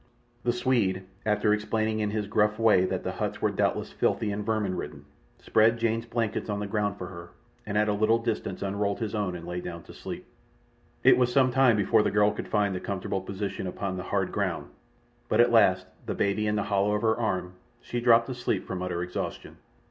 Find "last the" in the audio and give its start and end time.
15.51-16.15